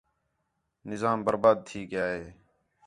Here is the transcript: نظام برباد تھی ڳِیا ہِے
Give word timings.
نظام 0.91 1.17
برباد 1.25 1.57
تھی 1.67 1.79
ڳِیا 1.91 2.05
ہِے 2.13 2.23